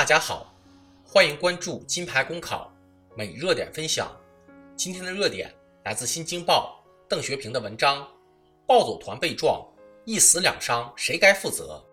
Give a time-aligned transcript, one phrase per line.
[0.00, 0.50] 大家好，
[1.04, 2.74] 欢迎关注金牌公考
[3.14, 4.10] 每热点分享。
[4.74, 5.54] 今天的热点
[5.84, 8.08] 来自《新京报》邓学平的文章：
[8.66, 9.62] 暴走团被撞，
[10.06, 11.84] 一死两伤，谁该负责？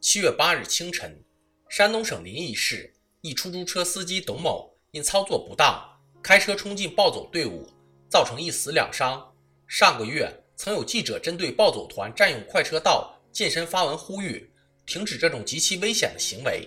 [0.00, 1.22] 七月八日清晨，
[1.68, 2.90] 山东省临沂市
[3.20, 5.78] 一出租车司机董某因操作不当，
[6.22, 7.68] 开车冲进暴走队伍，
[8.08, 9.30] 造成一死两伤。
[9.68, 14.50] 上个月，曾有记者针对暴走团占用快车道、健身发文呼吁
[14.86, 16.66] 停止这种极其危险的行为。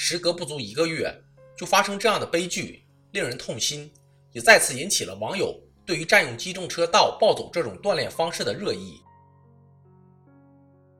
[0.00, 1.12] 时隔不足一个月，
[1.56, 3.92] 就发生这样的悲剧，令人痛心，
[4.30, 9.00] 也再次引起了网友对于占用机动车道暴走这种锻炼方式的热议。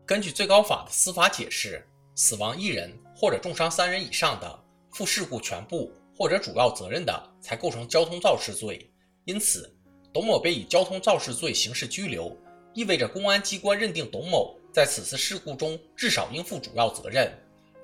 [0.04, 8.92] 根据最高法的司法解释，死亡一人或者重伤三人以上的，负事故全部或者主要责任的，才构成交通肇事罪。
[9.26, 9.72] 因此，
[10.12, 12.36] 董某被以交通肇事罪刑事拘留，
[12.74, 17.32] 意味着公安机关认定董某在此次事故中至少应负主要责任。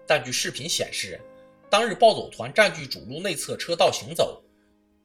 [0.07, 1.21] 但据视频显示，
[1.71, 4.43] 当日暴走团占据主路内侧车道行走，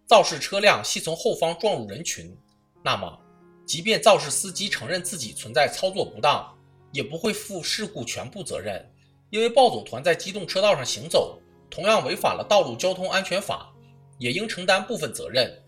[0.07, 2.35] 肇事车辆系从后方撞入人群。
[2.83, 3.19] 那么，
[3.65, 6.57] 即便肇事司机承认自己存在操作不当，
[6.91, 8.83] 也不会负事故全部责任，
[9.29, 11.39] 因为暴走团在机动车道上行走，
[11.69, 13.73] 同样违反了《道路交通安全法》，
[14.17, 15.61] 也应承担部分责任。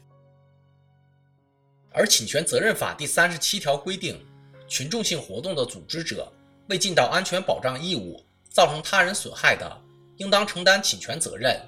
[1.94, 4.20] 而侵权责任法第三十七条规定，
[4.68, 6.32] 群众性活动的组织者
[6.70, 8.24] 未尽到安全保障义务。
[8.52, 9.82] 造成他人损害的，
[10.18, 11.60] 应当承担侵权责任。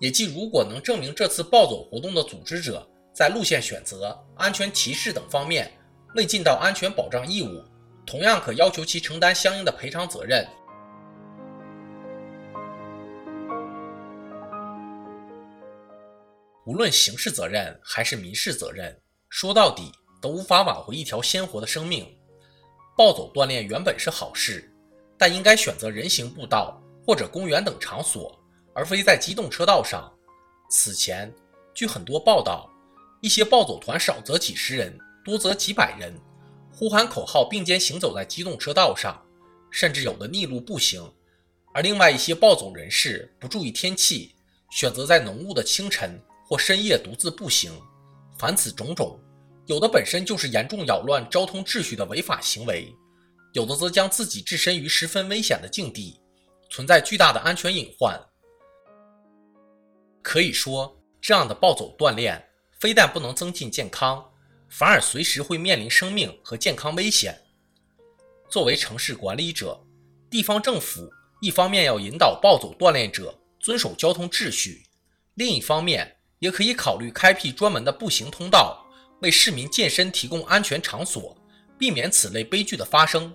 [0.00, 5.72] 也即，如果能证明这次暴走活动的组织者在路线选择、安全提示等方面
[6.14, 7.64] 未尽到安全保障义务，
[8.04, 10.46] 同样可要求其承担相应的赔偿责任。
[16.66, 22.04] 无论刑事责任还是民事责任，说到底都无法挽回一条鲜活的生命。
[22.96, 24.75] 暴走锻炼原本是好事。
[25.18, 28.38] 但应该选择人行步道或者公园等场所，
[28.74, 30.12] 而非在机动车道上。
[30.68, 31.32] 此前，
[31.74, 32.68] 据很多报道，
[33.20, 36.12] 一些暴走团少则几十人，多则几百人，
[36.72, 39.20] 呼喊口号并肩行走在机动车道上，
[39.70, 41.02] 甚至有的逆路步行。
[41.72, 44.34] 而另外一些暴走人士不注意天气，
[44.70, 47.72] 选择在浓雾的清晨或深夜独自步行。
[48.38, 49.18] 凡此种种，
[49.66, 52.92] 有的本身就是严重扰乱交通秩序的违法行为。
[53.56, 56.20] 有的则将自己置身于十分危险的境地，
[56.68, 58.14] 存在巨大的安全隐患。
[60.20, 64.30] 可以说，这样的暴走锻炼非但不能增进健康，
[64.68, 67.34] 反而随时会面临生命和健康危险。
[68.50, 69.82] 作为城市管理者，
[70.28, 74.84] 地方政府一方面要引导暴走锻炼者遵守交通秩序，
[75.36, 78.86] 另一方面也可以考虑开辟专门的步行通道，
[79.22, 81.34] 为市民健身提供安全场所，
[81.78, 83.34] 避免此类悲剧的发生。